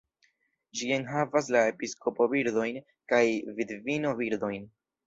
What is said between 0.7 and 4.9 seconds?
Ĝi enhavas la "episkopo-birdojn" kaj "vidvino-birdojn".